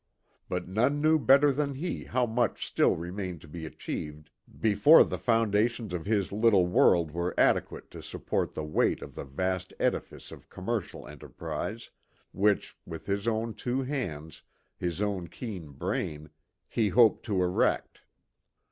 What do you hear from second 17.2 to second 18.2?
to erect.